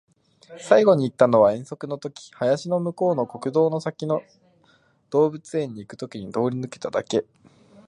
[0.59, 4.23] 最後に行ったのは遠足の時、林の向こうの国道の先の
[5.11, 7.23] 動物園に行く時に通り抜けただけ